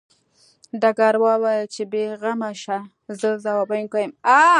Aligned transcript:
ډګروال 0.81 1.21
وویل 1.43 1.65
چې 1.73 1.81
بې 1.91 2.03
غمه 2.21 2.51
شه 2.61 2.77
زه 3.19 3.29
ځواب 3.43 3.67
ویونکی 3.69 3.99
یم 4.03 4.11